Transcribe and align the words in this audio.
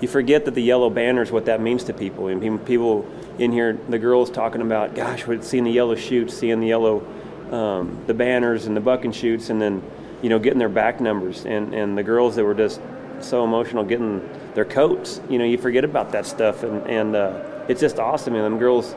you 0.00 0.08
forget 0.08 0.46
that 0.46 0.54
the 0.54 0.62
yellow 0.62 0.90
banners, 0.90 1.30
what 1.30 1.44
that 1.44 1.60
means 1.60 1.84
to 1.84 1.92
people. 1.92 2.28
And 2.28 2.64
people 2.66 3.06
in 3.38 3.52
here, 3.52 3.78
the 3.88 3.98
girls 3.98 4.30
talking 4.30 4.62
about, 4.62 4.94
gosh, 4.94 5.26
we're 5.26 5.42
seeing 5.42 5.64
the 5.64 5.70
yellow 5.70 5.94
chutes, 5.94 6.36
seeing 6.36 6.60
the 6.60 6.68
yellow, 6.68 7.06
um, 7.50 8.02
the 8.06 8.14
banners 8.14 8.66
and 8.66 8.76
the 8.76 8.80
buck 8.80 9.04
and 9.04 9.14
chutes, 9.14 9.50
and 9.50 9.60
then, 9.60 9.82
you 10.22 10.30
know, 10.30 10.38
getting 10.38 10.58
their 10.58 10.70
back 10.70 11.00
numbers. 11.00 11.44
And, 11.44 11.74
and 11.74 11.98
the 11.98 12.02
girls 12.02 12.36
that 12.36 12.44
were 12.44 12.54
just 12.54 12.80
so 13.20 13.44
emotional 13.44 13.84
getting 13.84 14.26
their 14.54 14.64
coats, 14.64 15.20
you 15.28 15.38
know, 15.38 15.44
you 15.44 15.58
forget 15.58 15.84
about 15.84 16.12
that 16.12 16.24
stuff. 16.24 16.62
And, 16.62 16.86
and 16.86 17.14
uh, 17.14 17.64
it's 17.68 17.80
just 17.80 17.98
awesome. 17.98 18.34
And 18.34 18.44
them 18.44 18.58
girls, 18.58 18.94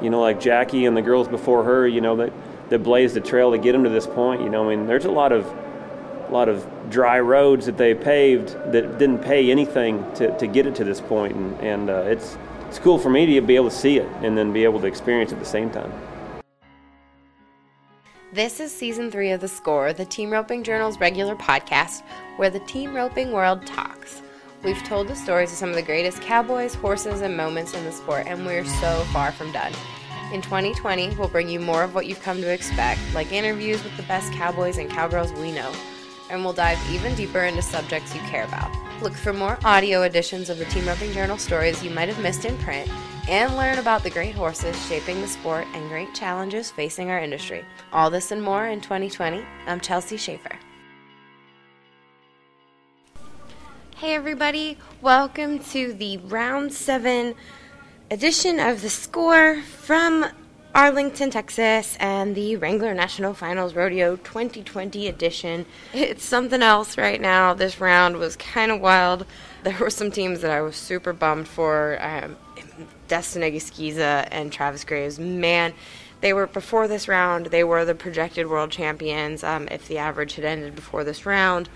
you 0.00 0.10
know, 0.10 0.20
like 0.20 0.40
Jackie 0.40 0.86
and 0.86 0.96
the 0.96 1.02
girls 1.02 1.26
before 1.26 1.64
her, 1.64 1.86
you 1.86 2.00
know, 2.00 2.16
that, 2.16 2.32
that 2.68 2.78
blazed 2.84 3.16
the 3.16 3.20
trail 3.20 3.50
to 3.50 3.58
get 3.58 3.72
them 3.72 3.82
to 3.82 3.90
this 3.90 4.06
point. 4.06 4.42
You 4.42 4.50
know, 4.50 4.70
I 4.70 4.76
mean, 4.76 4.86
there's 4.86 5.04
a 5.04 5.10
lot 5.10 5.32
of 5.32 5.52
lot 6.34 6.48
of 6.48 6.66
dry 6.90 7.20
roads 7.20 7.64
that 7.64 7.76
they 7.76 7.94
paved 7.94 8.48
that 8.72 8.98
didn't 8.98 9.20
pay 9.20 9.52
anything 9.52 10.04
to, 10.14 10.36
to 10.36 10.48
get 10.48 10.66
it 10.66 10.74
to 10.74 10.84
this 10.84 11.00
point, 11.00 11.34
and, 11.34 11.60
and 11.60 11.90
uh, 11.90 12.02
it's 12.06 12.36
it's 12.68 12.80
cool 12.80 12.98
for 12.98 13.08
me 13.08 13.24
to 13.24 13.40
be 13.40 13.54
able 13.54 13.70
to 13.70 13.76
see 13.76 13.98
it 13.98 14.08
and 14.22 14.36
then 14.36 14.52
be 14.52 14.64
able 14.64 14.80
to 14.80 14.86
experience 14.88 15.30
it 15.30 15.36
at 15.36 15.40
the 15.40 15.48
same 15.48 15.70
time. 15.70 15.92
This 18.32 18.58
is 18.58 18.72
season 18.72 19.12
three 19.12 19.30
of 19.30 19.40
The 19.40 19.46
Score, 19.46 19.92
the 19.92 20.04
Team 20.04 20.28
Roping 20.28 20.64
Journal's 20.64 20.98
regular 20.98 21.36
podcast, 21.36 22.02
where 22.36 22.50
the 22.50 22.58
team 22.60 22.92
roping 22.92 23.30
world 23.30 23.64
talks. 23.64 24.22
We've 24.64 24.82
told 24.82 25.06
the 25.06 25.14
stories 25.14 25.52
of 25.52 25.58
some 25.58 25.68
of 25.68 25.76
the 25.76 25.82
greatest 25.82 26.20
cowboys, 26.20 26.74
horses, 26.74 27.20
and 27.20 27.36
moments 27.36 27.74
in 27.74 27.84
the 27.84 27.92
sport, 27.92 28.26
and 28.26 28.44
we're 28.44 28.64
so 28.64 29.04
far 29.12 29.30
from 29.30 29.52
done. 29.52 29.72
In 30.32 30.42
2020, 30.42 31.14
we'll 31.14 31.28
bring 31.28 31.48
you 31.48 31.60
more 31.60 31.84
of 31.84 31.94
what 31.94 32.06
you've 32.06 32.22
come 32.22 32.40
to 32.40 32.50
expect, 32.50 32.98
like 33.14 33.30
interviews 33.30 33.84
with 33.84 33.96
the 33.96 34.02
best 34.04 34.32
cowboys 34.32 34.78
and 34.78 34.90
cowgirls 34.90 35.32
we 35.34 35.52
know 35.52 35.72
and 36.30 36.44
we'll 36.44 36.52
dive 36.52 36.78
even 36.90 37.14
deeper 37.14 37.40
into 37.40 37.62
subjects 37.62 38.14
you 38.14 38.20
care 38.22 38.44
about. 38.44 38.70
Look 39.02 39.14
for 39.14 39.32
more 39.32 39.58
audio 39.64 40.02
editions 40.02 40.50
of 40.50 40.58
the 40.58 40.64
Team 40.66 40.86
Roping 40.86 41.12
Journal 41.12 41.38
stories 41.38 41.82
you 41.82 41.90
might 41.90 42.08
have 42.08 42.20
missed 42.20 42.44
in 42.44 42.56
print 42.58 42.90
and 43.28 43.56
learn 43.56 43.78
about 43.78 44.02
the 44.02 44.10
great 44.10 44.34
horses 44.34 44.76
shaping 44.86 45.20
the 45.20 45.28
sport 45.28 45.66
and 45.74 45.88
great 45.88 46.14
challenges 46.14 46.70
facing 46.70 47.10
our 47.10 47.18
industry. 47.18 47.64
All 47.92 48.10
this 48.10 48.30
and 48.30 48.42
more 48.42 48.66
in 48.66 48.80
2020. 48.80 49.44
I'm 49.66 49.80
Chelsea 49.80 50.16
Schaefer. 50.16 50.58
Hey, 53.96 54.14
everybody, 54.14 54.76
welcome 55.00 55.58
to 55.70 55.94
the 55.94 56.18
round 56.18 56.72
seven 56.72 57.34
edition 58.10 58.60
of 58.60 58.82
the 58.82 58.90
score 58.90 59.62
from 59.62 60.26
Arlington, 60.74 61.30
Texas, 61.30 61.96
and 62.00 62.34
the 62.34 62.56
Wrangler 62.56 62.94
National 62.94 63.32
Finals 63.32 63.74
Rodeo 63.74 64.16
2020 64.16 65.06
edition. 65.06 65.66
It's 65.92 66.24
something 66.24 66.62
else 66.62 66.98
right 66.98 67.20
now. 67.20 67.54
This 67.54 67.80
round 67.80 68.16
was 68.16 68.34
kind 68.34 68.72
of 68.72 68.80
wild. 68.80 69.24
There 69.62 69.78
were 69.78 69.88
some 69.88 70.10
teams 70.10 70.40
that 70.40 70.50
I 70.50 70.60
was 70.62 70.74
super 70.74 71.12
bummed 71.12 71.46
for. 71.46 71.96
Um, 72.00 72.36
Dustin 73.06 73.42
Egusquiza 73.42 74.26
and 74.32 74.52
Travis 74.52 74.82
Graves. 74.82 75.16
Man, 75.18 75.74
they 76.22 76.32
were 76.32 76.48
before 76.48 76.88
this 76.88 77.06
round. 77.06 77.46
They 77.46 77.62
were 77.62 77.84
the 77.84 77.94
projected 77.94 78.48
world 78.48 78.72
champions. 78.72 79.44
Um, 79.44 79.68
if 79.70 79.86
the 79.86 79.98
average 79.98 80.34
had 80.34 80.44
ended 80.44 80.74
before 80.74 81.04
this 81.04 81.24
round, 81.24 81.68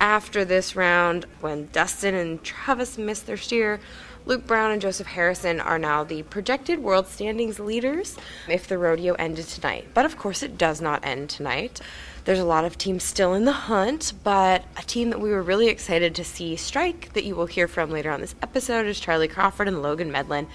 after 0.00 0.44
this 0.44 0.74
round, 0.74 1.26
when 1.40 1.68
Dustin 1.72 2.14
and 2.14 2.42
Travis 2.42 2.96
missed 2.96 3.26
their 3.26 3.36
steer, 3.36 3.78
Luke 4.26 4.46
Brown 4.46 4.70
and 4.70 4.82
Joseph 4.82 5.06
Harrison 5.06 5.60
are 5.60 5.78
now 5.78 6.04
the 6.04 6.22
projected 6.24 6.80
world 6.80 7.06
standings 7.06 7.58
leaders 7.58 8.16
if 8.48 8.66
the 8.66 8.78
rodeo 8.78 9.14
ended 9.14 9.46
tonight. 9.46 9.88
But 9.94 10.04
of 10.04 10.18
course, 10.18 10.42
it 10.42 10.58
does 10.58 10.80
not 10.80 11.04
end 11.04 11.30
tonight. 11.30 11.80
There's 12.24 12.38
a 12.38 12.44
lot 12.44 12.66
of 12.66 12.76
teams 12.76 13.04
still 13.04 13.32
in 13.32 13.46
the 13.46 13.52
hunt, 13.52 14.12
but 14.22 14.64
a 14.76 14.82
team 14.82 15.08
that 15.10 15.20
we 15.20 15.30
were 15.30 15.42
really 15.42 15.68
excited 15.68 16.14
to 16.14 16.24
see 16.24 16.56
strike 16.56 17.14
that 17.14 17.24
you 17.24 17.34
will 17.34 17.46
hear 17.46 17.66
from 17.66 17.90
later 17.90 18.10
on 18.10 18.20
this 18.20 18.34
episode 18.42 18.86
is 18.86 19.00
Charly 19.00 19.28
Crawford 19.28 19.66
and 19.66 19.80
Logan 19.80 20.12
Medlin. 20.12 20.46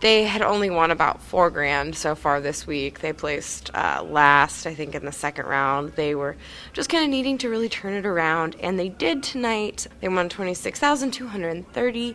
They 0.00 0.24
had 0.24 0.42
only 0.42 0.68
won 0.68 0.90
about 0.90 1.22
four 1.22 1.50
grand 1.50 1.96
so 1.96 2.14
far 2.14 2.40
this 2.40 2.66
week. 2.66 3.00
They 3.00 3.14
placed 3.14 3.70
uh, 3.74 4.04
last, 4.06 4.66
I 4.66 4.74
think, 4.74 4.94
in 4.94 5.06
the 5.06 5.10
second 5.10 5.46
round. 5.46 5.94
They 5.94 6.14
were 6.14 6.36
just 6.74 6.90
kind 6.90 7.02
of 7.02 7.10
needing 7.10 7.38
to 7.38 7.48
really 7.48 7.70
turn 7.70 7.94
it 7.94 8.04
around, 8.04 8.56
and 8.60 8.78
they 8.78 8.90
did 8.90 9.22
tonight. 9.22 9.86
They 10.00 10.08
won 10.08 10.28
twenty 10.28 10.52
six 10.54 10.78
thousand 10.78 11.12
two 11.12 11.28
hundred 11.28 11.72
thirty 11.72 12.14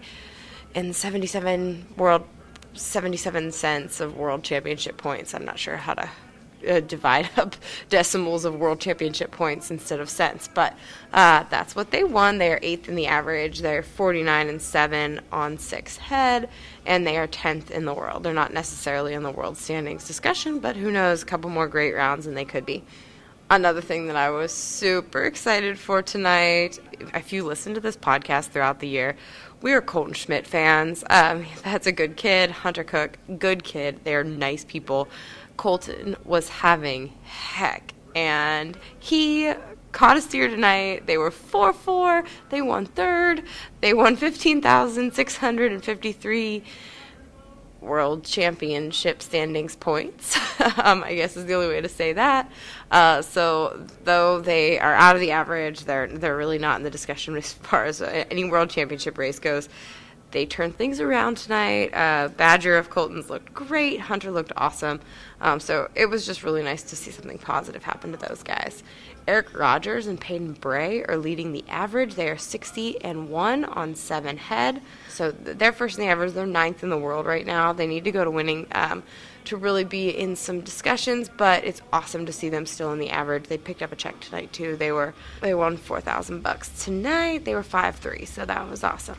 and 0.75 0.95
77 0.95 1.87
world 1.97 2.23
77 2.73 3.51
cents 3.51 3.99
of 3.99 4.15
world 4.15 4.43
championship 4.43 4.97
points. 4.97 5.33
I'm 5.33 5.45
not 5.45 5.59
sure 5.59 5.77
how 5.77 5.93
to 5.95 6.09
uh, 6.67 6.79
divide 6.79 7.29
up 7.37 7.55
decimals 7.89 8.45
of 8.45 8.55
world 8.55 8.79
championship 8.79 9.31
points 9.31 9.71
instead 9.71 9.99
of 9.99 10.09
cents, 10.09 10.47
but 10.53 10.73
uh, 11.13 11.43
that's 11.49 11.75
what 11.75 11.91
they 11.91 12.03
won. 12.03 12.37
They 12.37 12.51
are 12.51 12.59
eighth 12.61 12.87
in 12.87 12.95
the 12.95 13.07
average. 13.07 13.59
They're 13.59 13.83
49 13.83 14.47
and 14.47 14.61
seven 14.61 15.21
on 15.31 15.57
six 15.57 15.97
head, 15.97 16.49
and 16.85 17.05
they 17.05 17.17
are 17.17 17.27
10th 17.27 17.71
in 17.71 17.85
the 17.85 17.93
world. 17.93 18.23
They're 18.23 18.33
not 18.33 18.53
necessarily 18.53 19.13
in 19.13 19.23
the 19.23 19.31
world 19.31 19.57
standings 19.57 20.07
discussion, 20.07 20.59
but 20.59 20.75
who 20.75 20.91
knows? 20.91 21.23
A 21.23 21.25
couple 21.25 21.49
more 21.49 21.67
great 21.67 21.93
rounds, 21.93 22.27
and 22.27 22.37
they 22.37 22.45
could 22.45 22.65
be. 22.65 22.83
Another 23.51 23.81
thing 23.81 24.07
that 24.07 24.15
I 24.15 24.29
was 24.29 24.53
super 24.53 25.25
excited 25.25 25.77
for 25.77 26.01
tonight, 26.01 26.79
if 27.13 27.33
you 27.33 27.43
listen 27.43 27.73
to 27.73 27.81
this 27.81 27.97
podcast 27.97 28.51
throughout 28.51 28.79
the 28.79 28.87
year, 28.87 29.17
we 29.61 29.73
are 29.73 29.81
Kolton 29.81 30.13
Schmidt 30.13 30.47
fans. 30.47 31.03
Um, 31.09 31.45
that's 31.65 31.85
a 31.85 31.91
good 31.91 32.15
kid. 32.15 32.49
Hunter 32.49 32.85
Koch, 32.85 33.17
good 33.39 33.65
kid. 33.65 33.99
They're 34.05 34.23
nice 34.23 34.63
people. 34.63 35.09
Colton 35.57 36.15
was 36.23 36.47
having 36.47 37.11
heck, 37.23 37.93
and 38.15 38.77
he 38.99 39.51
caught 39.91 40.15
a 40.15 40.21
steer 40.21 40.47
tonight. 40.47 41.05
They 41.05 41.17
were 41.17 41.29
4 41.29 41.73
4. 41.73 42.23
They 42.51 42.61
won 42.61 42.85
third. 42.85 43.43
They 43.81 43.93
won 43.93 44.15
15,653 44.15 46.63
world 47.81 48.23
championship 48.23 49.21
standings 49.21 49.75
points. 49.75 50.37
um, 50.77 51.03
I 51.03 51.15
guess 51.15 51.35
is 51.35 51.45
the 51.45 51.55
only 51.55 51.67
way 51.67 51.81
to 51.81 51.89
say 51.89 52.13
that. 52.13 52.49
Uh, 52.89 53.21
so 53.21 53.85
though 54.03 54.39
they 54.39 54.79
are 54.79 54.93
out 54.93 55.15
of 55.15 55.21
the 55.21 55.31
average, 55.31 55.85
they're 55.85 56.07
they're 56.07 56.37
really 56.37 56.59
not 56.59 56.77
in 56.77 56.83
the 56.83 56.89
discussion 56.89 57.35
as 57.37 57.53
far 57.53 57.85
as 57.85 58.01
any 58.01 58.45
world 58.45 58.69
championship 58.69 59.17
race 59.17 59.39
goes. 59.39 59.67
They 60.31 60.45
turned 60.45 60.77
things 60.77 61.01
around 61.01 61.35
tonight. 61.35 61.93
Uh, 61.93 62.29
Badger 62.29 62.77
of 62.77 62.89
Kolton's 62.89 63.29
looked 63.29 63.53
great. 63.53 63.99
Hunter 63.99 64.31
looked 64.31 64.53
awesome. 64.55 65.01
Um, 65.41 65.59
so 65.59 65.89
it 65.93 66.05
was 66.05 66.25
just 66.25 66.43
really 66.43 66.63
nice 66.63 66.83
to 66.83 66.95
see 66.95 67.11
something 67.11 67.37
positive 67.37 67.83
happen 67.83 68.13
to 68.13 68.17
those 68.17 68.41
guys. 68.41 68.81
Erich 69.27 69.57
Rogers 69.57 70.07
and 70.07 70.19
Paden 70.19 70.53
Bray 70.59 71.03
are 71.05 71.17
leading 71.17 71.51
the 71.51 71.63
average. 71.67 72.15
They 72.15 72.29
are 72.29 72.37
60 72.37 73.03
and 73.03 73.29
1 73.29 73.65
on 73.65 73.95
seven 73.95 74.37
head. 74.37 74.81
So 75.09 75.31
they're 75.31 75.71
first 75.71 75.97
in 75.97 76.05
the 76.05 76.11
average. 76.11 76.33
They're 76.33 76.45
ninth 76.45 76.83
in 76.83 76.89
the 76.89 76.97
world 76.97 77.25
right 77.25 77.45
now. 77.45 77.73
They 77.73 77.87
need 77.87 78.03
to 78.05 78.11
go 78.11 78.23
to 78.23 78.31
winning 78.31 78.67
um, 78.71 79.03
to 79.45 79.57
really 79.57 79.83
be 79.83 80.09
in 80.09 80.35
some 80.35 80.61
discussions, 80.61 81.29
but 81.29 81.63
it's 81.63 81.81
awesome 81.91 82.25
to 82.25 82.33
see 82.33 82.49
them 82.49 82.65
still 82.65 82.91
in 82.91 82.99
the 82.99 83.09
average. 83.09 83.45
They 83.45 83.57
picked 83.57 83.81
up 83.81 83.91
a 83.91 83.95
check 83.95 84.19
tonight 84.19 84.53
too. 84.53 84.75
They 84.75 84.91
were 84.91 85.13
they 85.41 85.53
won 85.53 85.77
4,000 85.77 86.41
bucks 86.41 86.83
tonight. 86.83 87.45
They 87.45 87.55
were 87.55 87.63
5-3, 87.63 88.27
so 88.27 88.45
that 88.45 88.69
was 88.69 88.83
awesome. 88.83 89.17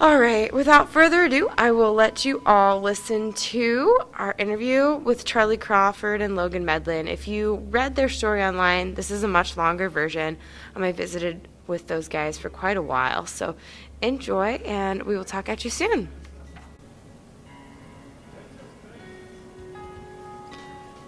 All 0.00 0.20
right, 0.20 0.54
without 0.54 0.90
further 0.90 1.24
ado, 1.24 1.50
I 1.58 1.72
will 1.72 1.92
let 1.92 2.24
you 2.24 2.40
all 2.46 2.80
listen 2.80 3.32
to 3.32 3.98
our 4.14 4.32
interview 4.38 4.94
with 4.94 5.24
Charly 5.24 5.56
Crawford 5.58 6.20
and 6.20 6.36
Logan 6.36 6.64
Medlin. 6.64 7.08
If 7.08 7.26
you 7.26 7.66
read 7.70 7.96
their 7.96 8.08
story 8.08 8.40
online, 8.44 8.94
this 8.94 9.10
is 9.10 9.24
a 9.24 9.28
much 9.28 9.56
longer 9.56 9.88
version. 9.88 10.36
Um, 10.76 10.84
I 10.84 10.92
visited 10.92 11.48
with 11.66 11.88
those 11.88 12.06
guys 12.06 12.38
for 12.38 12.48
quite 12.48 12.76
a 12.76 12.82
while, 12.82 13.26
so 13.26 13.56
enjoy, 14.00 14.60
and 14.64 15.02
we 15.02 15.16
will 15.16 15.24
talk 15.24 15.48
at 15.48 15.64
you 15.64 15.70
soon. 15.70 16.08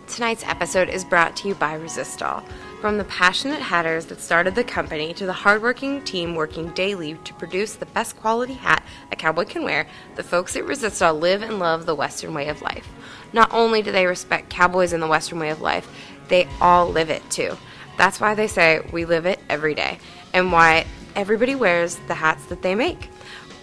Tonight's 0.08 0.44
episode 0.44 0.88
is 0.88 1.04
brought 1.04 1.36
to 1.36 1.48
you 1.48 1.54
by 1.54 1.78
Resistol. 1.78 2.42
From 2.80 2.96
the 2.96 3.04
passionate 3.04 3.60
hatters 3.60 4.06
that 4.06 4.22
started 4.22 4.54
the 4.54 4.64
company 4.64 5.12
to 5.12 5.26
the 5.26 5.34
hardworking 5.34 6.02
team 6.02 6.34
working 6.34 6.70
daily 6.70 7.12
to 7.24 7.34
produce 7.34 7.74
the 7.74 7.84
best 7.84 8.16
quality 8.16 8.54
hat 8.54 8.82
a 9.12 9.16
cowboy 9.16 9.44
can 9.44 9.64
wear, 9.64 9.86
the 10.16 10.22
folks 10.22 10.56
at 10.56 10.64
Resistol 10.64 11.20
live 11.20 11.42
and 11.42 11.58
love 11.58 11.84
the 11.84 11.94
Western 11.94 12.32
way 12.32 12.48
of 12.48 12.62
life. 12.62 12.88
Not 13.34 13.52
only 13.52 13.82
do 13.82 13.92
they 13.92 14.06
respect 14.06 14.48
cowboys 14.48 14.94
and 14.94 15.02
the 15.02 15.08
Western 15.08 15.38
way 15.38 15.50
of 15.50 15.60
life, 15.60 15.86
they 16.28 16.48
all 16.58 16.88
live 16.88 17.10
it 17.10 17.28
too. 17.30 17.54
That's 17.98 18.18
why 18.18 18.34
they 18.34 18.46
say 18.46 18.80
we 18.90 19.04
live 19.04 19.26
it 19.26 19.40
every 19.50 19.74
day, 19.74 19.98
and 20.32 20.50
why 20.50 20.86
everybody 21.14 21.54
wears 21.54 21.96
the 22.08 22.14
hats 22.14 22.46
that 22.46 22.62
they 22.62 22.74
make. 22.74 23.10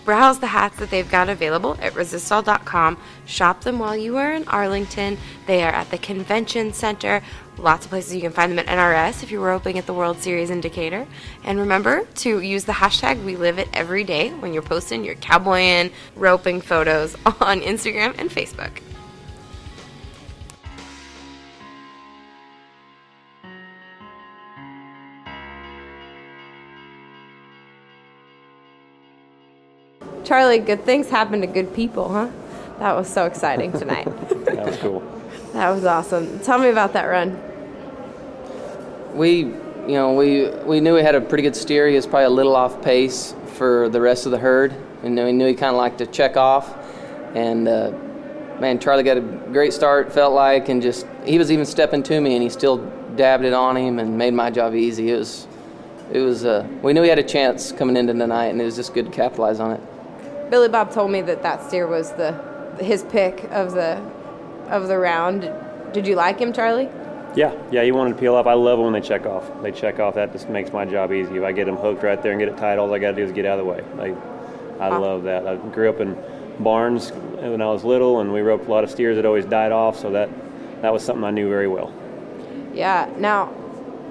Browse 0.08 0.40
the 0.40 0.48
hats 0.48 0.78
that 0.78 0.90
they've 0.90 1.12
got 1.12 1.28
available 1.28 1.76
at 1.82 1.92
resistol.com. 1.92 2.98
Shop 3.26 3.60
them 3.60 3.78
while 3.78 3.98
you 3.98 4.16
are 4.16 4.32
in 4.32 4.48
Arlington. 4.48 5.18
They 5.48 5.62
are 5.64 5.70
at 5.70 5.92
the 5.92 5.98
Convention 5.98 6.72
Center. 6.72 7.22
Lots 7.58 7.84
of 7.84 7.90
places 7.90 8.16
you 8.16 8.22
can 8.22 8.32
find 8.32 8.50
them 8.50 8.60
at 8.60 8.68
NRS 8.68 9.22
if 9.22 9.32
you're 9.32 9.46
roping 9.46 9.78
at 9.78 9.86
the 9.86 9.94
World 9.94 10.20
Series 10.20 10.50
Indicator. 10.50 11.06
And 11.44 11.60
remember 11.60 12.08
to 12.16 12.40
use 12.40 12.64
the 12.64 12.72
hashtag 12.72 13.22
We 13.26 13.36
Live 13.36 13.60
It 13.60 13.68
every 13.74 14.06
day 14.06 14.30
when 14.30 14.54
you're 14.54 14.62
posting 14.62 15.04
your 15.04 15.16
cowboy 15.16 15.92
roping 16.16 16.62
photos 16.62 17.16
on 17.26 17.60
Instagram 17.60 18.18
and 18.18 18.30
Facebook. 18.30 18.87
Charly, 30.38 30.64
good 30.64 30.86
things 30.86 31.10
happen 31.10 31.42
to 31.42 31.48
good 31.48 31.74
people, 31.74 32.10
huh? 32.10 32.30
That 32.78 32.96
was 32.96 33.12
so 33.12 33.26
exciting 33.26 33.72
tonight. 33.72 34.06
that 34.46 34.68
was 34.68 34.78
cool. 34.78 35.00
That 35.54 35.72
was 35.72 35.84
awesome. 35.84 36.40
Tell 36.42 36.60
me 36.60 36.70
about 36.70 36.94
that 36.94 37.06
run. 37.06 37.42
We, 39.16 39.40
you 39.40 39.88
know, 39.88 40.14
we 40.14 40.50
we 40.64 40.80
knew 40.80 40.94
we 40.94 41.02
had 41.02 41.16
a 41.16 41.22
pretty 41.22 41.42
good 41.42 41.56
steer. 41.56 41.88
He 41.88 41.96
was 41.96 42.06
probably 42.06 42.26
a 42.26 42.30
little 42.30 42.56
off 42.56 42.84
pace 42.84 43.34
for 43.56 43.90
the 43.90 44.00
rest 44.00 44.28
of 44.28 44.32
the 44.32 44.38
herd, 44.38 44.76
and 45.02 45.16
we 45.16 45.32
knew 45.32 45.48
he 45.48 45.56
kind 45.56 45.72
of 45.72 45.78
liked 45.78 45.98
to 45.98 46.06
check 46.06 46.38
off. 46.38 46.72
And 47.34 47.68
uh, 47.68 47.94
man, 48.60 48.78
Charly 48.78 49.04
got 49.04 49.18
a 49.18 49.22
great 49.22 49.74
start. 49.74 50.14
Felt 50.14 50.36
like, 50.36 50.70
and 50.70 50.84
just 50.84 51.08
he 51.26 51.40
was 51.40 51.52
even 51.52 51.66
stepping 51.66 52.04
to 52.04 52.22
me, 52.22 52.36
and 52.36 52.44
he 52.44 52.50
still 52.50 52.78
dabbed 53.16 53.44
it 53.44 53.54
on 53.54 53.76
him 53.76 53.98
and 53.98 54.20
made 54.20 54.36
my 54.36 54.52
job 54.52 54.76
easy. 54.76 55.10
It 55.10 55.18
was, 55.18 55.48
it 56.12 56.20
was. 56.20 56.46
Uh, 56.46 56.68
we 56.84 56.94
knew 56.94 57.02
we 57.02 57.10
had 57.10 57.18
a 57.18 57.24
chance 57.24 57.72
coming 57.72 57.98
into 57.98 58.14
the 58.14 58.28
night, 58.28 58.50
and 58.50 58.62
it 58.62 58.66
was 58.66 58.76
just 58.76 58.94
good 58.94 59.06
to 59.08 59.12
capitalize 59.12 59.60
on 59.60 59.72
it. 59.72 59.82
Billy 60.50 60.70
Bob 60.70 60.92
told 60.92 61.12
me 61.12 61.22
that 61.22 61.44
that 61.44 61.68
steer 61.68 61.88
was 61.88 62.12
the 62.14 62.34
his 62.80 63.04
pick 63.04 63.44
of 63.52 63.74
the 63.74 64.02
of 64.70 64.88
the 64.88 64.98
round. 64.98 65.52
Did 65.94 66.08
you 66.08 66.16
like 66.16 66.40
him, 66.40 66.54
Charly? 66.54 66.92
Yeah, 67.36 67.54
yeah, 67.72 67.84
he 67.84 67.92
wanted 67.92 68.14
to 68.14 68.20
peel 68.20 68.36
off. 68.36 68.48
I 68.48 68.54
love 68.54 68.80
it 68.80 68.84
when 68.84 68.94
they 68.94 69.02
check 69.02 69.26
off. 69.26 69.50
They 69.62 69.72
check 69.72 70.00
off. 70.00 70.16
That 70.16 70.32
just 70.32 70.50
makes 70.50 70.72
my 70.72 70.86
job 70.86 71.12
easy. 71.12 71.38
If 71.38 71.44
I 71.44 71.52
get 71.52 71.66
them 71.66 71.76
hooked 71.76 72.02
right 72.02 72.22
there 72.22 72.32
and 72.32 72.40
get 72.40 72.50
it 72.50 72.58
tied, 72.58 72.80
all 72.80 72.92
I 72.94 73.00
got 73.00 73.12
to 73.12 73.16
do 73.16 73.24
is 73.24 73.32
get 73.32 73.46
out 73.46 73.60
of 73.60 73.66
the 73.66 73.72
way. 73.72 73.84
I, 74.00 74.84
I 74.84 74.90
wow. 74.90 75.02
love 75.02 75.24
that. 75.24 75.46
I 75.46 75.56
grew 75.56 75.90
up 75.90 76.00
in 76.00 76.18
barns 76.60 77.12
when 77.12 77.62
I 77.62 77.68
was 77.68 77.84
little, 77.84 78.22
and 78.22 78.34
we 78.34 78.42
roped 78.42 78.68
a 78.68 78.72
lot 78.72 78.84
of 78.84 78.90
steers 78.90 79.18
that 79.18 79.26
always 79.26 79.46
died 79.46 79.72
off. 79.72 80.00
So 80.00 80.12
that 80.12 80.30
that 80.82 80.92
was 80.92 81.04
something 81.04 81.24
I 81.24 81.32
knew 81.32 81.50
very 81.50 81.68
well. 81.68 81.94
Yeah. 82.74 83.10
Now, 83.18 83.54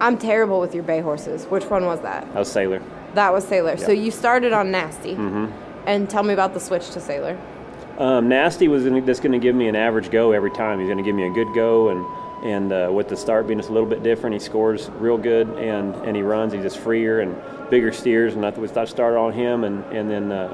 I'm 0.00 0.19
terrible 0.19 0.61
with 0.61 0.75
your 0.75 0.85
bay 0.85 1.00
horses. 1.00 1.47
Which 1.47 1.65
one 1.65 1.85
was 1.87 2.00
that? 2.03 2.27
That 2.33 2.38
was 2.38 2.53
Sailor. 2.53 2.83
That 3.15 3.33
was 3.33 3.47
Sailor. 3.47 3.77
So 3.77 3.93
you 3.93 4.11
started 4.11 4.53
on 4.53 4.71
Nasty. 4.71 5.15
Mm-hmm. 5.15 5.66
And 5.87 6.11
tell 6.11 6.23
me 6.23 6.35
about 6.35 6.53
the 6.53 6.61
switch 6.61 6.91
to 6.91 7.00
Sailor. 7.00 7.38
Um, 7.99 8.29
Nasty 8.29 8.69
was 8.69 8.85
just 8.85 9.23
going 9.23 9.33
to 9.33 9.38
give 9.38 9.55
me 9.55 9.69
an 9.69 9.77
average 9.77 10.11
go 10.11 10.33
every 10.33 10.50
time. 10.50 10.79
He's 10.79 10.88
going 10.88 10.99
to 10.99 11.05
give 11.05 11.15
me 11.15 11.27
a 11.27 11.31
good 11.31 11.55
go, 11.55 11.88
and 11.88 12.05
and 12.44 12.73
uh, 12.73 12.91
with 12.93 13.09
the 13.09 13.17
start 13.17 13.47
being 13.47 13.59
just 13.59 13.71
a 13.71 13.73
little 13.73 13.88
bit 13.88 14.03
different, 14.03 14.35
he 14.35 14.41
scores 14.41 14.91
real 14.99 15.17
good, 15.17 15.49
and, 15.59 15.94
and 15.97 16.15
he 16.15 16.23
runs. 16.23 16.53
He's 16.53 16.62
just 16.62 16.79
freer 16.79 17.21
and 17.21 17.35
bigger 17.71 17.93
steers, 17.93 18.35
and 18.35 18.44
I 18.44 18.50
thought 18.50 18.61
we 18.61 18.69
started 18.69 19.17
on 19.17 19.33
him, 19.33 19.65
and 19.65 19.83
and 19.87 20.11
then 20.11 20.31
uh, 20.31 20.49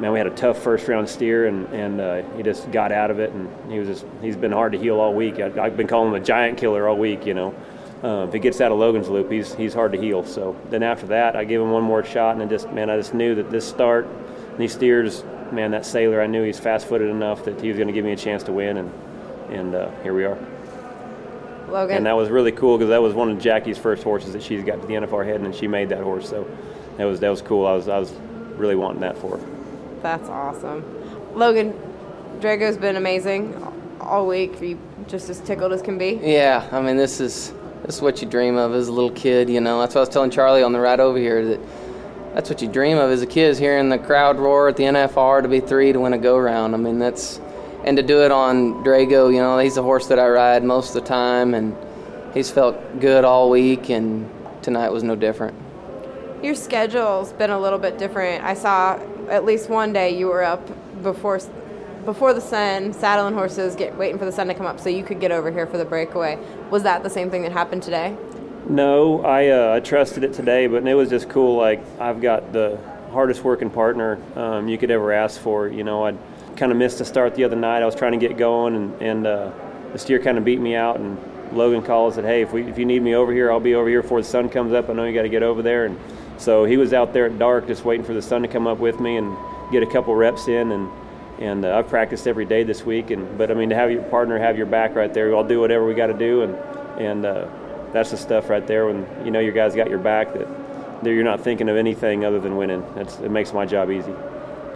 man, 0.00 0.12
we 0.12 0.18
had 0.18 0.26
a 0.26 0.34
tough 0.34 0.58
first 0.58 0.88
round 0.88 1.08
steer, 1.08 1.46
and 1.46 1.66
and 1.72 2.00
uh, 2.00 2.22
he 2.36 2.42
just 2.42 2.70
got 2.72 2.92
out 2.92 3.10
of 3.10 3.20
it, 3.20 3.30
and 3.30 3.48
he 3.70 3.78
was 3.78 3.88
just 3.88 4.06
he's 4.20 4.36
been 4.36 4.52
hard 4.52 4.72
to 4.72 4.78
heel 4.78 5.00
all 5.00 5.14
week. 5.14 5.40
I, 5.40 5.48
have 5.48 5.76
been 5.76 5.86
calling 5.86 6.08
him 6.08 6.20
a 6.20 6.24
giant 6.24 6.58
killer 6.58 6.88
all 6.88 6.96
week, 6.96 7.26
you 7.26 7.34
know. 7.34 7.54
Uh, 8.02 8.26
if 8.28 8.32
he 8.32 8.38
gets 8.38 8.60
out 8.60 8.70
of 8.70 8.78
Logan's 8.78 9.08
loop, 9.08 9.30
he's 9.30 9.54
he's 9.54 9.74
hard 9.74 9.92
to 9.92 10.00
heel. 10.00 10.24
So 10.24 10.56
then 10.70 10.82
after 10.82 11.06
that, 11.08 11.36
I 11.36 11.44
gave 11.44 11.60
him 11.60 11.70
one 11.70 11.82
more 11.82 12.04
shot, 12.04 12.34
and 12.34 12.42
I 12.42 12.46
just 12.46 12.70
man, 12.70 12.90
I 12.90 12.96
just 12.96 13.14
knew 13.14 13.34
that 13.36 13.50
this 13.50 13.66
start, 13.66 14.06
these 14.58 14.72
steers 14.72 15.24
man, 15.52 15.70
that 15.72 15.86
sailor, 15.86 16.20
I 16.20 16.26
knew 16.26 16.42
he's 16.42 16.58
fast-footed 16.58 17.08
enough 17.08 17.44
that 17.44 17.60
he 17.60 17.68
was 17.68 17.76
going 17.76 17.88
to 17.88 17.92
give 17.92 18.04
me 18.04 18.12
a 18.12 18.16
chance 18.16 18.42
to 18.44 18.52
win, 18.52 18.78
and 18.78 18.92
and 19.50 19.74
uh, 19.74 19.90
here 20.02 20.12
we 20.12 20.24
are. 20.24 20.38
Logan. 21.68 21.98
And 21.98 22.06
that 22.06 22.16
was 22.16 22.28
really 22.28 22.52
cool 22.52 22.76
because 22.76 22.90
that 22.90 23.00
was 23.00 23.14
one 23.14 23.30
of 23.30 23.38
Jackie's 23.38 23.78
first 23.78 24.02
horses 24.02 24.32
that 24.32 24.42
she's 24.42 24.62
got 24.62 24.80
to 24.80 24.86
the 24.86 24.94
NFR 24.94 25.24
head, 25.24 25.40
and 25.40 25.54
she 25.54 25.66
made 25.66 25.88
that 25.90 26.02
horse. 26.02 26.28
So 26.28 26.48
that 26.96 27.04
was 27.04 27.20
that 27.20 27.28
was 27.28 27.42
cool. 27.42 27.66
I 27.66 27.72
was 27.72 27.88
I 27.88 27.98
was 27.98 28.12
really 28.56 28.74
wanting 28.74 29.00
that 29.00 29.16
for 29.18 29.38
her. 29.38 29.46
That's 30.02 30.28
awesome, 30.28 30.84
Logan. 31.34 31.78
Drago's 32.40 32.76
been 32.76 32.96
amazing 32.96 33.54
all 34.00 34.26
week. 34.26 34.60
Are 34.60 34.64
you 34.64 34.80
just 35.08 35.28
as 35.28 35.40
tickled 35.40 35.72
as 35.72 35.82
can 35.82 35.98
be? 35.98 36.20
Yeah, 36.22 36.68
I 36.72 36.80
mean 36.80 36.96
this 36.96 37.20
is 37.20 37.52
this 37.84 37.96
is 37.96 38.02
what 38.02 38.20
you 38.22 38.28
dream 38.28 38.56
of 38.56 38.74
as 38.74 38.88
a 38.88 38.92
little 38.92 39.10
kid. 39.10 39.48
You 39.50 39.60
know, 39.60 39.80
that's 39.80 39.94
what 39.94 40.00
I 40.00 40.02
was 40.02 40.08
telling 40.10 40.30
Charly 40.30 40.62
on 40.62 40.72
the 40.72 40.80
ride 40.80 41.00
over 41.00 41.18
here 41.18 41.44
that 41.44 41.60
that's 42.38 42.50
what 42.50 42.62
you 42.62 42.68
dream 42.68 42.98
of 42.98 43.10
as 43.10 43.20
a 43.20 43.26
kid 43.26 43.50
is 43.50 43.58
hearing 43.58 43.88
the 43.88 43.98
crowd 43.98 44.38
roar 44.38 44.68
at 44.68 44.76
the 44.76 44.84
NFR 44.84 45.42
to 45.42 45.48
be 45.48 45.58
three 45.58 45.92
to 45.92 45.98
win 45.98 46.12
a 46.12 46.18
go 46.18 46.38
round. 46.38 46.72
I 46.72 46.78
mean, 46.78 47.00
that's 47.00 47.40
and 47.82 47.96
to 47.96 48.02
do 48.04 48.22
it 48.22 48.30
on 48.30 48.84
Drago, 48.84 49.34
you 49.34 49.40
know, 49.40 49.58
he's 49.58 49.76
a 49.76 49.82
horse 49.82 50.06
that 50.06 50.20
I 50.20 50.28
ride 50.28 50.62
most 50.62 50.94
of 50.94 51.02
the 51.02 51.08
time, 51.08 51.52
and 51.52 51.76
he's 52.34 52.48
felt 52.48 53.00
good 53.00 53.24
all 53.24 53.50
week, 53.50 53.90
and 53.90 54.30
tonight 54.62 54.90
was 54.90 55.02
no 55.02 55.16
different. 55.16 55.56
Your 56.40 56.54
schedule's 56.54 57.32
been 57.32 57.50
a 57.50 57.58
little 57.58 57.78
bit 57.80 57.98
different. 57.98 58.44
I 58.44 58.54
saw 58.54 59.00
at 59.28 59.44
least 59.44 59.68
one 59.68 59.92
day 59.92 60.16
you 60.16 60.28
were 60.28 60.44
up 60.44 60.64
before 61.02 61.40
before 62.04 62.34
the 62.34 62.40
sun, 62.40 62.92
saddling 62.92 63.34
horses, 63.34 63.74
get 63.74 63.98
waiting 63.98 64.16
for 64.16 64.26
the 64.26 64.32
sun 64.32 64.46
to 64.46 64.54
come 64.54 64.64
up 64.64 64.78
so 64.78 64.88
you 64.88 65.02
could 65.02 65.18
get 65.18 65.32
over 65.32 65.50
here 65.50 65.66
for 65.66 65.76
the 65.76 65.84
breakaway. 65.84 66.38
Was 66.70 66.84
that 66.84 67.02
the 67.02 67.10
same 67.10 67.32
thing 67.32 67.42
that 67.42 67.50
happened 67.50 67.82
today? 67.82 68.16
No, 68.68 69.24
I 69.24 69.48
uh, 69.48 69.76
I 69.76 69.80
trusted 69.80 70.24
it 70.24 70.34
today, 70.34 70.66
but 70.66 70.86
it 70.86 70.94
was 70.94 71.08
just 71.08 71.30
cool. 71.30 71.56
Like 71.56 71.80
I've 71.98 72.20
got 72.20 72.52
the 72.52 72.78
hardest 73.10 73.42
working 73.42 73.70
partner 73.70 74.18
um, 74.36 74.68
you 74.68 74.76
could 74.76 74.90
ever 74.90 75.10
ask 75.10 75.40
for. 75.40 75.68
You 75.68 75.84
know, 75.84 76.06
I 76.06 76.14
kind 76.56 76.70
of 76.70 76.76
missed 76.76 76.98
the 76.98 77.06
start 77.06 77.34
the 77.34 77.44
other 77.44 77.56
night. 77.56 77.82
I 77.82 77.86
was 77.86 77.94
trying 77.94 78.12
to 78.12 78.18
get 78.18 78.36
going, 78.36 78.76
and, 78.76 79.02
and 79.02 79.26
uh, 79.26 79.52
the 79.92 79.98
steer 79.98 80.18
kind 80.18 80.36
of 80.36 80.44
beat 80.44 80.60
me 80.60 80.74
out. 80.74 81.00
And 81.00 81.18
Logan 81.56 81.82
called 81.82 82.12
and 82.12 82.16
said, 82.16 82.24
"Hey, 82.26 82.42
if 82.42 82.52
we 82.52 82.64
if 82.64 82.78
you 82.78 82.84
need 82.84 83.02
me 83.02 83.14
over 83.14 83.32
here, 83.32 83.50
I'll 83.50 83.58
be 83.58 83.74
over 83.74 83.88
here 83.88 84.02
before 84.02 84.20
the 84.20 84.28
sun 84.28 84.50
comes 84.50 84.74
up. 84.74 84.90
I 84.90 84.92
know 84.92 85.04
you 85.04 85.14
got 85.14 85.22
to 85.22 85.30
get 85.30 85.42
over 85.42 85.62
there." 85.62 85.86
And 85.86 85.98
so 86.36 86.66
he 86.66 86.76
was 86.76 86.92
out 86.92 87.14
there 87.14 87.24
at 87.24 87.38
dark, 87.38 87.68
just 87.68 87.86
waiting 87.86 88.04
for 88.04 88.12
the 88.12 88.22
sun 88.22 88.42
to 88.42 88.48
come 88.48 88.66
up 88.66 88.78
with 88.78 89.00
me 89.00 89.16
and 89.16 89.34
get 89.72 89.82
a 89.82 89.86
couple 89.86 90.14
reps 90.14 90.46
in. 90.46 90.72
And 90.72 90.90
and 91.38 91.64
uh, 91.64 91.78
I've 91.78 91.88
practiced 91.88 92.26
every 92.26 92.44
day 92.44 92.64
this 92.64 92.84
week. 92.84 93.12
And 93.12 93.38
but 93.38 93.50
I 93.50 93.54
mean, 93.54 93.70
to 93.70 93.76
have 93.76 93.90
your 93.90 94.02
partner 94.02 94.38
have 94.38 94.58
your 94.58 94.66
back 94.66 94.94
right 94.94 95.14
there, 95.14 95.34
I'll 95.34 95.42
do 95.42 95.58
whatever 95.58 95.86
we 95.86 95.94
got 95.94 96.08
to 96.08 96.18
do. 96.18 96.42
And 96.42 96.54
and 97.00 97.24
uh, 97.24 97.48
that's 97.92 98.10
the 98.10 98.16
stuff 98.16 98.48
right 98.50 98.66
there 98.66 98.86
when 98.86 99.06
you 99.24 99.30
know 99.30 99.40
your 99.40 99.52
guys 99.52 99.74
got 99.74 99.88
your 99.88 99.98
back 99.98 100.32
that 100.34 100.46
you're 101.04 101.24
not 101.24 101.40
thinking 101.40 101.68
of 101.68 101.76
anything 101.76 102.24
other 102.24 102.40
than 102.40 102.56
winning. 102.56 102.84
That's, 102.94 103.18
it 103.18 103.30
makes 103.30 103.52
my 103.52 103.66
job 103.66 103.90
easy. 103.90 104.12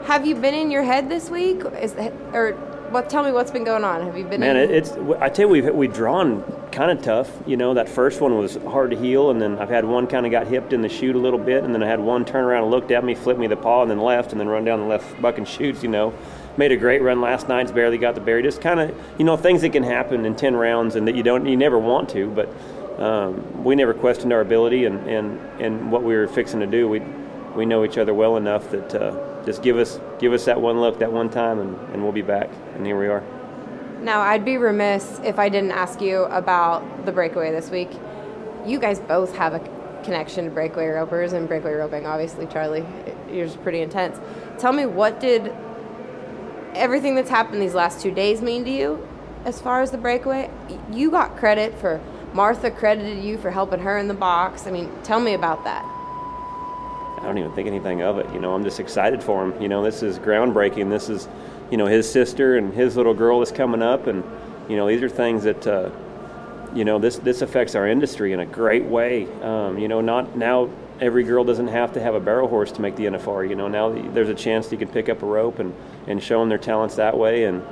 Have 0.05 0.27
you 0.27 0.35
been 0.35 0.55
in 0.55 0.71
your 0.71 0.83
head 0.83 1.09
this 1.09 1.31
week? 1.31 1.63
Is 1.81 1.95
that, 1.95 2.13
or 2.33 2.53
what? 2.91 3.09
Tell 3.09 3.23
me 3.23 3.31
what's 3.31 3.51
been 3.51 3.65
going 3.65 3.85
on. 3.85 4.05
Have 4.05 4.17
you 4.17 4.25
been? 4.25 4.41
Man, 4.41 4.57
in? 4.57 4.71
it's. 4.71 4.93
I 5.21 5.29
tell 5.29 5.47
you, 5.47 5.49
we've 5.49 5.75
we've 5.75 5.93
drawn 5.93 6.43
kind 6.73 6.91
of 6.91 7.05
tough. 7.05 7.31
You 7.47 7.57
know, 7.57 7.75
that 7.75 7.89
first 7.89 8.21
one 8.21 8.37
was 8.37 8.57
hard 8.57 8.91
to 8.91 8.97
heel, 8.97 9.31
and 9.31 9.41
then 9.41 9.59
I've 9.59 9.69
had 9.69 9.85
one 9.85 10.09
kind 10.09 10.27
of 10.27 10.33
got 10.33 10.49
hipped 10.49 10.73
in 10.73 10.83
the 10.83 10.89
chute 10.89 11.15
a 11.15 11.19
little 11.19 11.39
bit, 11.39 11.63
and 11.63 11.73
then 11.73 11.85
I 11.85 11.87
had 11.87 12.01
one 12.01 12.25
turn 12.25 12.45
around 12.45 12.65
and 12.65 12.71
looked 12.73 12.91
at 12.91 13.05
me, 13.05 13.15
flipped 13.15 13.39
me 13.39 13.47
the 13.47 13.57
paw, 13.57 13.83
and 13.83 13.91
then 13.91 14.01
left, 14.01 14.33
and 14.33 14.41
then 14.41 14.49
run 14.49 14.65
down 14.65 14.81
the 14.81 14.87
left 14.87 15.23
buck 15.23 15.39
and 15.39 15.47
chutes. 15.47 15.85
You 15.85 15.89
know, 15.89 16.13
made 16.57 16.73
a 16.73 16.77
great 16.77 17.01
run 17.01 17.21
last 17.21 17.49
night. 17.49 17.73
Barely 17.73 17.99
got 17.99 18.17
the 18.17 18.21
berry. 18.21 18.43
Just 18.43 18.61
kind 18.61 18.81
of, 18.81 18.95
you 19.19 19.25
know, 19.25 19.37
things 19.37 19.63
that 19.63 19.71
can 19.71 19.85
happen 19.85 20.27
in 20.27 20.35
ten 20.35 20.57
rounds, 20.57 20.97
and 20.97 21.07
that 21.07 21.15
you 21.15 21.23
don't, 21.23 21.47
you 21.47 21.57
never 21.57 21.79
want 21.79 22.09
to, 22.11 22.29
but 22.29 22.49
um, 23.03 23.65
we 23.65 23.75
never 23.75 23.93
questioned 23.93 24.33
our 24.33 24.41
ability 24.41 24.85
and, 24.85 25.09
and, 25.09 25.41
and 25.61 25.91
what 25.91 26.05
we 26.05 26.15
were 26.15 26.29
fixing 26.29 26.61
to 26.61 26.67
do. 26.67 26.89
We, 26.89 27.01
we 27.57 27.67
know 27.67 27.85
each 27.85 27.99
other 27.99 28.15
well 28.15 28.37
enough 28.37 28.71
that 28.71 28.95
uh, 28.95 29.45
just 29.45 29.61
give 29.63 29.77
us 29.77 30.01
give 30.21 30.33
us 30.33 30.45
that 30.45 30.61
one 30.61 30.81
look, 30.81 31.01
that 31.01 31.13
one 31.13 31.29
time, 31.29 31.59
and, 31.59 31.77
and 31.93 32.03
we'll 32.03 32.13
be 32.13 32.23
back. 32.23 32.49
And 32.77 32.87
here 32.87 32.99
we 32.99 33.09
are. 33.09 33.25
Now, 34.01 34.21
I'd 34.21 34.45
be 34.45 34.57
remiss 34.57 35.21
if 35.25 35.39
I 35.41 35.49
didn't 35.49 35.73
ask 35.73 36.01
you 36.01 36.23
about 36.25 37.05
the 37.05 37.13
breakaway 37.13 37.51
this 37.51 37.71
week. 37.71 37.91
You 38.65 38.79
guys 38.79 39.01
both 39.01 39.35
have 39.37 39.55
a 39.55 39.61
connection 40.05 40.45
to 40.45 40.51
breakaway 40.51 40.87
ropers 40.87 41.33
and 41.33 41.49
breakaway 41.49 41.75
roping. 41.75 42.07
Obviously, 42.07 42.47
Charly, 42.47 42.87
yours 43.33 43.51
is 43.53 43.57
pretty 43.57 43.81
intense. 43.81 44.21
Tell 44.59 44.73
me, 44.73 44.87
what 44.87 45.19
did 45.19 45.53
everything 46.75 47.17
that's 47.17 47.31
happened 47.31 47.61
these 47.61 47.75
last 47.75 48.01
two 48.01 48.13
days 48.13 48.41
mean 48.43 48.65
to 48.65 48.71
you 48.71 49.09
as 49.45 49.61
far 49.61 49.83
as 49.83 49.91
the 49.91 49.99
breakaway? 49.99 50.51
You 50.91 51.11
got 51.11 51.37
credit 51.37 51.77
for 51.79 52.01
Martha 52.35 52.71
credited 52.71 53.23
you 53.23 53.37
for 53.39 53.51
helping 53.51 53.81
her 53.81 53.99
in 53.99 54.09
the 54.09 54.15
box. 54.15 54.67
I 54.67 54.71
mean, 54.71 54.91
tell 55.03 55.21
me 55.21 55.35
about 55.35 55.65
that. 55.65 55.85
I 57.23 57.27
don't 57.27 57.39
even 57.39 57.53
think 57.53 57.69
anything 57.69 58.03
of 58.03 58.19
it. 58.19 58.27
You 58.33 58.41
know, 58.41 58.55
I'm 58.55 58.65
just 58.65 58.81
excited 58.81 59.23
for 59.23 59.45
him. 59.45 59.61
You 59.63 59.69
know, 59.69 59.85
this 59.85 60.03
is 60.03 60.19
groundbreaking. 60.19 60.91
This 60.91 61.09
is, 61.09 61.29
you 61.71 61.77
know, 61.77 61.87
his 61.87 62.11
sister 62.11 62.57
and 62.57 62.75
his 62.75 62.97
little 62.97 63.15
girl 63.15 63.43
is 63.43 63.53
coming 63.53 63.81
up, 63.81 64.09
and 64.09 64.25
you 64.69 64.77
know, 64.77 64.89
these 64.89 65.03
are 65.03 65.09
things 65.09 65.45
that, 65.45 65.67
uh, 65.67 65.91
you 66.75 66.85
know, 66.85 66.99
this 66.99 67.19
this 67.19 67.43
affects 67.43 67.75
our 67.77 67.87
industry 67.87 68.33
in 68.33 68.41
a 68.41 68.47
great 68.47 68.85
way. 68.85 69.31
Um, 69.43 69.79
you 69.79 69.87
know, 69.87 70.01
not 70.01 70.37
now 70.37 70.69
every 71.01 71.23
girl 71.23 71.45
doesn't 71.45 71.69
have 71.69 71.93
to 71.93 72.01
have 72.01 72.15
a 72.15 72.21
barrel 72.21 72.49
horse 72.49 72.73
to 72.73 72.83
make 72.83 72.97
the 72.97 73.05
NFR. 73.05 73.49
You 73.49 73.55
know, 73.55 73.69
now 73.69 73.91
there's 73.91 74.29
a 74.29 74.35
chance 74.35 74.73
you 74.73 74.79
can 74.79 74.89
pick 74.89 75.09
up 75.09 75.23
a 75.23 75.27
rope 75.27 75.61
and 75.61 75.73
and 76.09 76.21
show 76.21 76.41
them 76.41 76.49
their 76.49 76.59
talents 76.59 76.97
that 76.97 77.17
way, 77.17 77.45
and 77.45 77.63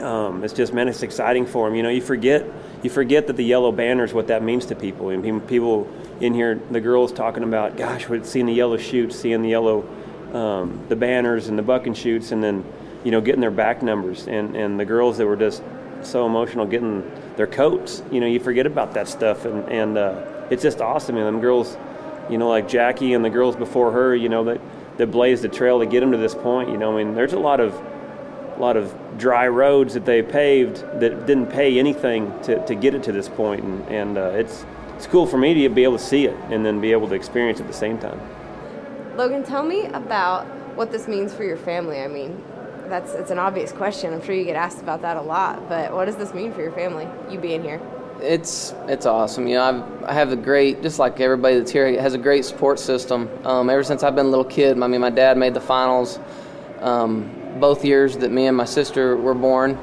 um, 0.00 0.44
it's 0.44 0.54
just 0.54 0.72
man, 0.72 0.88
it's 0.88 1.02
exciting 1.02 1.46
for 1.46 1.66
them. 1.66 1.74
You 1.74 1.82
know, 1.82 1.88
you 1.88 2.00
forget 2.00 2.44
you 2.82 2.90
forget 2.90 3.26
that 3.26 3.36
the 3.36 3.44
yellow 3.44 3.72
banner 3.72 4.04
is 4.04 4.14
what 4.14 4.28
that 4.28 4.42
means 4.42 4.66
to 4.66 4.76
people. 4.76 5.10
And 5.10 5.46
people 5.48 5.88
in 6.20 6.34
here, 6.34 6.60
the 6.70 6.80
girls 6.80 7.12
talking 7.12 7.42
about, 7.42 7.76
gosh, 7.76 8.06
seeing 8.22 8.46
the 8.46 8.52
yellow 8.52 8.76
chutes, 8.76 9.18
seeing 9.18 9.42
the 9.42 9.48
yellow, 9.48 9.88
um, 10.32 10.84
the 10.88 10.96
banners 10.96 11.48
and 11.48 11.58
the 11.58 11.62
bucking 11.62 11.94
chutes, 11.94 12.32
and 12.32 12.42
then 12.42 12.64
you 13.04 13.10
know 13.10 13.20
getting 13.20 13.40
their 13.40 13.50
back 13.50 13.82
numbers, 13.82 14.26
and 14.28 14.56
and 14.56 14.78
the 14.78 14.84
girls 14.84 15.18
that 15.18 15.26
were 15.26 15.36
just 15.36 15.62
so 16.02 16.26
emotional 16.26 16.66
getting 16.66 17.10
their 17.36 17.46
coats. 17.46 18.02
You 18.10 18.20
know, 18.20 18.26
you 18.26 18.40
forget 18.40 18.66
about 18.66 18.94
that 18.94 19.08
stuff, 19.08 19.44
and 19.44 19.68
and 19.68 19.98
uh, 19.98 20.46
it's 20.50 20.62
just 20.62 20.80
awesome. 20.80 21.16
And 21.16 21.26
them 21.26 21.40
girls, 21.40 21.76
you 22.30 22.38
know, 22.38 22.48
like 22.48 22.68
Jackie 22.68 23.14
and 23.14 23.24
the 23.24 23.30
girls 23.30 23.56
before 23.56 23.92
her, 23.92 24.14
you 24.14 24.28
know, 24.28 24.44
that 24.44 24.60
that 24.98 25.08
blazed 25.08 25.42
the 25.42 25.48
trail 25.48 25.78
to 25.80 25.86
get 25.86 26.00
them 26.00 26.12
to 26.12 26.18
this 26.18 26.34
point. 26.34 26.70
You 26.70 26.76
know, 26.76 26.96
I 26.96 27.02
mean, 27.02 27.14
there's 27.14 27.32
a 27.32 27.38
lot 27.38 27.60
of 27.60 27.74
a 28.58 28.60
lot 28.60 28.76
of 28.76 28.94
dry 29.18 29.48
roads 29.48 29.94
that 29.94 30.04
they 30.04 30.22
paved 30.22 30.76
that 31.00 31.26
didn't 31.26 31.46
pay 31.46 31.78
anything 31.78 32.32
to, 32.42 32.64
to 32.66 32.74
get 32.74 32.94
it 32.94 33.02
to 33.04 33.12
this 33.12 33.28
point, 33.28 33.62
and, 33.62 33.88
and 33.88 34.18
uh, 34.18 34.30
it's 34.34 34.64
it's 34.96 35.06
cool 35.06 35.26
for 35.26 35.38
me 35.38 35.54
to 35.62 35.68
be 35.68 35.84
able 35.84 35.96
to 35.96 36.02
see 36.02 36.26
it 36.26 36.34
and 36.50 36.66
then 36.66 36.80
be 36.80 36.90
able 36.90 37.08
to 37.08 37.14
experience 37.14 37.60
it 37.60 37.62
at 37.62 37.68
the 37.68 37.72
same 37.72 37.98
time. 37.98 38.20
Logan, 39.16 39.44
tell 39.44 39.62
me 39.62 39.86
about 39.86 40.44
what 40.74 40.90
this 40.90 41.06
means 41.06 41.32
for 41.32 41.44
your 41.44 41.56
family. 41.56 42.00
I 42.00 42.08
mean, 42.08 42.42
that's 42.88 43.12
it's 43.12 43.30
an 43.30 43.38
obvious 43.38 43.70
question. 43.70 44.12
I'm 44.12 44.22
sure 44.22 44.34
you 44.34 44.44
get 44.44 44.56
asked 44.56 44.80
about 44.80 45.02
that 45.02 45.16
a 45.16 45.22
lot. 45.22 45.68
But 45.68 45.92
what 45.92 46.06
does 46.06 46.16
this 46.16 46.34
mean 46.34 46.52
for 46.52 46.62
your 46.62 46.72
family? 46.72 47.06
You 47.30 47.38
being 47.38 47.62
here? 47.62 47.80
It's 48.20 48.74
it's 48.88 49.06
awesome. 49.06 49.46
You 49.46 49.54
know, 49.54 49.62
I've, 49.62 50.04
I 50.04 50.12
have 50.12 50.32
a 50.32 50.36
great, 50.36 50.82
just 50.82 50.98
like 50.98 51.20
everybody 51.20 51.58
that's 51.58 51.70
here, 51.70 52.00
has 52.00 52.14
a 52.14 52.18
great 52.18 52.44
support 52.44 52.80
system. 52.80 53.28
Um, 53.44 53.70
ever 53.70 53.84
since 53.84 54.02
I've 54.02 54.16
been 54.16 54.26
a 54.26 54.30
little 54.30 54.44
kid, 54.44 54.82
I 54.82 54.86
mean, 54.88 55.00
my 55.00 55.10
dad 55.10 55.38
made 55.38 55.54
the 55.54 55.60
finals 55.60 56.18
um, 56.80 57.30
both 57.58 57.84
years 57.84 58.16
that 58.18 58.30
me 58.30 58.46
and 58.46 58.56
my 58.56 58.64
sister 58.64 59.16
were 59.16 59.34
born. 59.34 59.78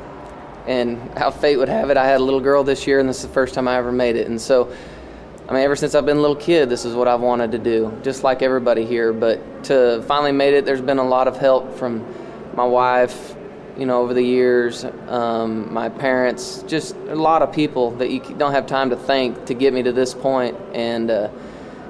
And 0.67 1.15
how 1.15 1.29
fate 1.29 1.57
would 1.57 1.69
have 1.69 1.91
it, 1.91 1.97
I 1.97 2.05
had 2.07 2.19
a 2.19 2.23
little 2.23 2.39
girl 2.39 2.63
this 2.63 2.87
year, 2.87 2.99
and 2.99 3.07
this 3.07 3.17
is 3.17 3.27
the 3.27 3.33
first 3.33 3.53
time 3.53 3.67
I 3.67 3.75
ever 3.77 3.91
made 3.91 4.15
it. 4.15 4.27
And 4.27 4.41
so, 4.41 4.73
I 5.47 5.53
mean, 5.53 5.61
ever 5.61 5.75
since 5.75 5.93
I've 5.93 6.07
been 6.07 6.17
a 6.17 6.21
little 6.21 6.35
kid, 6.35 6.69
this 6.69 6.85
is 6.85 6.95
what 6.95 7.07
I've 7.07 7.21
wanted 7.21 7.51
to 7.51 7.59
do, 7.59 7.95
just 8.01 8.23
like 8.23 8.41
everybody 8.41 8.83
here. 8.83 9.13
But 9.13 9.65
to 9.65 10.03
finally 10.07 10.31
made 10.31 10.55
it, 10.55 10.65
there's 10.65 10.81
been 10.81 10.97
a 10.97 11.07
lot 11.07 11.27
of 11.27 11.37
help 11.37 11.77
from 11.77 12.03
my 12.55 12.65
wife, 12.65 13.35
you 13.77 13.85
know, 13.85 14.01
over 14.01 14.13
the 14.13 14.23
years, 14.23 14.85
um, 15.07 15.71
my 15.71 15.89
parents, 15.89 16.63
just 16.63 16.95
a 16.95 17.15
lot 17.15 17.43
of 17.43 17.53
people 17.53 17.91
that 17.97 18.09
you 18.09 18.21
don't 18.21 18.53
have 18.53 18.65
time 18.65 18.89
to 18.89 18.95
thank 18.95 19.45
to 19.45 19.53
get 19.53 19.73
me 19.73 19.83
to 19.83 19.91
this 19.91 20.13
point, 20.13 20.57
and 20.73 21.11
uh, 21.11 21.29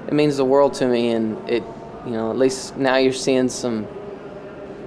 it 0.06 0.12
means 0.12 0.36
the 0.36 0.44
world 0.44 0.74
to 0.74 0.86
me. 0.86 1.12
And 1.12 1.48
it, 1.48 1.62
you 2.04 2.12
know, 2.12 2.30
at 2.30 2.36
least 2.36 2.76
now 2.76 2.96
you're 2.96 3.12
seeing 3.12 3.48
some, 3.48 3.86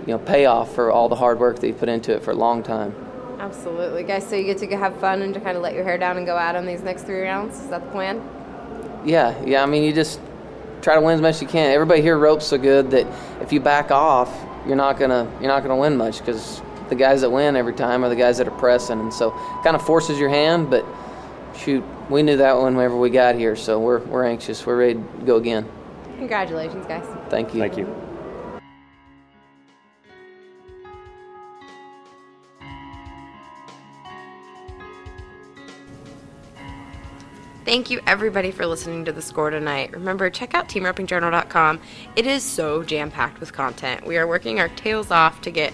you 0.09 0.15
know, 0.15 0.23
payoff 0.23 0.73
for 0.73 0.89
all 0.91 1.07
the 1.07 1.15
hard 1.15 1.39
work 1.39 1.59
that 1.59 1.67
you 1.67 1.73
put 1.73 1.87
into 1.87 2.11
it 2.11 2.23
for 2.23 2.31
a 2.31 2.35
long 2.35 2.63
time. 2.63 2.95
Absolutely, 3.37 4.01
guys. 4.01 4.27
So 4.27 4.35
you 4.35 4.43
get 4.43 4.57
to 4.57 4.75
have 4.75 4.99
fun 4.99 5.21
and 5.21 5.35
to 5.35 5.39
kind 5.39 5.55
of 5.55 5.61
let 5.61 5.75
your 5.75 5.83
hair 5.83 5.99
down 5.99 6.17
and 6.17 6.25
go 6.25 6.35
out 6.35 6.55
on 6.55 6.65
these 6.65 6.81
next 6.81 7.03
three 7.03 7.21
rounds. 7.21 7.59
Is 7.59 7.67
that 7.67 7.85
the 7.85 7.91
plan? 7.91 8.19
Yeah, 9.05 9.39
yeah. 9.45 9.61
I 9.61 9.67
mean, 9.67 9.83
you 9.83 9.93
just 9.93 10.19
try 10.81 10.95
to 10.95 11.01
win 11.01 11.13
as 11.13 11.21
much 11.21 11.35
as 11.35 11.41
you 11.43 11.47
can. 11.47 11.69
Everybody 11.71 12.01
here 12.01 12.17
ropes 12.17 12.47
so 12.47 12.57
good 12.57 12.89
that 12.89 13.05
if 13.39 13.53
you 13.53 13.59
back 13.59 13.91
off, 13.91 14.35
you're 14.65 14.75
not 14.75 14.97
gonna 14.97 15.31
you're 15.39 15.47
not 15.47 15.61
gonna 15.61 15.77
win 15.77 15.95
much 15.95 16.17
because 16.17 16.59
the 16.89 16.95
guys 16.95 17.21
that 17.21 17.29
win 17.29 17.55
every 17.55 17.73
time 17.73 18.03
are 18.03 18.09
the 18.09 18.15
guys 18.15 18.39
that 18.39 18.47
are 18.47 18.57
pressing, 18.57 18.99
and 18.99 19.13
so 19.13 19.29
kind 19.63 19.75
of 19.75 19.85
forces 19.85 20.17
your 20.17 20.29
hand. 20.29 20.71
But 20.71 20.83
shoot, 21.55 21.83
we 22.09 22.23
knew 22.23 22.37
that 22.37 22.57
one 22.57 22.75
whenever 22.75 22.97
we 22.97 23.11
got 23.11 23.35
here, 23.35 23.55
so 23.55 23.79
we're 23.79 23.99
we're 23.99 24.25
anxious. 24.25 24.65
We're 24.65 24.77
ready 24.77 24.95
to 24.95 25.23
go 25.23 25.35
again. 25.35 25.69
Congratulations, 26.17 26.87
guys. 26.87 27.05
Thank 27.29 27.53
you. 27.53 27.59
Thank 27.59 27.77
you. 27.77 28.08
Thank 37.69 37.91
you, 37.91 38.01
everybody, 38.07 38.49
for 38.49 38.65
listening 38.65 39.05
to 39.05 39.11
the 39.11 39.21
score 39.21 39.51
tonight. 39.51 39.91
Remember, 39.91 40.31
check 40.31 40.55
out 40.55 40.67
teamropingjournal.com. 40.69 41.79
It 42.15 42.25
is 42.25 42.41
so 42.41 42.81
jam 42.81 43.11
packed 43.11 43.39
with 43.39 43.53
content. 43.53 44.07
We 44.07 44.17
are 44.17 44.25
working 44.25 44.59
our 44.59 44.69
tails 44.69 45.11
off 45.11 45.39
to 45.41 45.51
get 45.51 45.71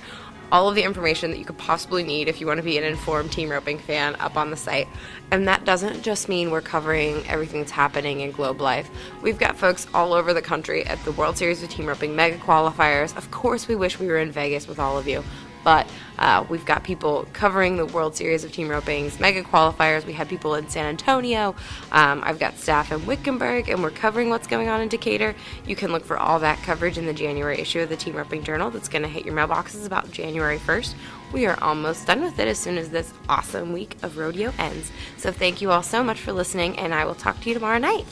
all 0.51 0.67
of 0.67 0.75
the 0.75 0.83
information 0.83 1.31
that 1.31 1.37
you 1.37 1.45
could 1.45 1.57
possibly 1.57 2.03
need 2.03 2.27
if 2.27 2.41
you 2.41 2.47
want 2.47 2.57
to 2.57 2.63
be 2.63 2.77
an 2.77 2.83
informed 2.83 3.31
team 3.31 3.49
roping 3.49 3.79
fan 3.79 4.17
up 4.19 4.35
on 4.35 4.51
the 4.51 4.57
site. 4.57 4.89
And 5.31 5.47
that 5.47 5.63
doesn't 5.63 6.01
just 6.01 6.27
mean 6.27 6.51
we're 6.51 6.59
covering 6.59 7.25
everything 7.27 7.61
that's 7.61 7.71
happening 7.71 8.19
in 8.19 8.31
Globe 8.31 8.59
Life. 8.59 8.89
We've 9.21 9.39
got 9.39 9.55
folks 9.55 9.87
all 9.93 10.11
over 10.11 10.33
the 10.33 10.41
country 10.41 10.85
at 10.85 11.01
the 11.05 11.13
World 11.13 11.37
Series 11.37 11.63
of 11.63 11.69
Team 11.69 11.85
Roping 11.85 12.13
mega 12.13 12.37
qualifiers. 12.39 13.15
Of 13.15 13.31
course, 13.31 13.69
we 13.69 13.75
wish 13.75 13.99
we 13.99 14.07
were 14.07 14.19
in 14.19 14.33
Vegas 14.33 14.67
with 14.67 14.79
all 14.79 14.97
of 14.97 15.07
you, 15.07 15.23
but 15.65 15.89
uh, 16.17 16.45
we've 16.47 16.63
got 16.63 16.83
people 16.83 17.27
covering 17.33 17.75
the 17.75 17.85
World 17.87 18.15
Series 18.15 18.45
of 18.45 18.51
Team 18.53 18.69
Roping's 18.69 19.19
mega 19.19 19.43
qualifiers. 19.43 20.05
We 20.05 20.13
had 20.13 20.29
people 20.29 20.55
in 20.55 20.69
San 20.69 20.85
Antonio. 20.85 21.55
Um, 21.91 22.21
I've 22.23 22.39
got 22.39 22.57
staff 22.57 22.91
in 22.91 23.05
Wickenburg, 23.05 23.67
and 23.67 23.83
we're 23.83 23.89
covering 23.89 24.29
what's 24.29 24.47
going 24.47 24.69
on 24.69 24.79
in 24.79 24.87
Decatur. 24.87 25.35
You 25.65 25.75
can 25.75 25.91
look 25.91 26.05
for 26.05 26.17
all 26.17 26.39
that 26.39 26.59
coverage 26.59 26.97
in 26.97 27.05
the 27.05 27.13
January 27.13 27.59
issue 27.59 27.81
of 27.81 27.89
the 27.89 27.97
Team 27.97 28.15
Roping 28.15 28.43
Journal 28.43 28.69
that's 28.69 28.87
going 28.87 29.01
to 29.01 29.09
hit 29.09 29.25
your 29.25 29.35
mailboxes 29.35 29.85
about 29.85 30.11
January 30.11 30.59
1st. 30.59 30.93
We 31.33 31.47
are 31.47 31.61
almost 31.61 32.07
done 32.07 32.21
with 32.21 32.39
it 32.39 32.47
as 32.47 32.59
soon 32.59 32.77
as 32.77 32.89
this 32.89 33.11
awesome 33.27 33.73
week 33.73 33.97
of 34.03 34.17
rodeo 34.17 34.53
ends. 34.59 34.91
So 35.17 35.31
thank 35.31 35.61
you 35.61 35.71
all 35.71 35.83
so 35.83 36.03
much 36.03 36.21
for 36.21 36.31
listening, 36.31 36.77
and 36.77 36.93
I 36.93 37.05
will 37.05 37.15
talk 37.15 37.41
to 37.41 37.49
you 37.49 37.55
tomorrow 37.55 37.79
night. 37.79 38.05